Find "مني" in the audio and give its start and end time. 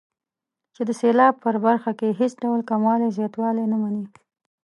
3.81-4.05